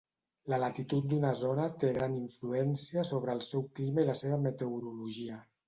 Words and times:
La 0.53 0.57
latitud 0.61 1.05
d'una 1.11 1.33
zona 1.41 1.67
té 1.83 1.91
gran 1.99 2.17
influència 2.21 3.05
sobre 3.13 3.37
el 3.37 3.45
seu 3.51 3.69
clima 3.79 4.07
i 4.07 4.11
la 4.11 4.19
seva 4.25 4.43
meteorologia. 4.51 5.41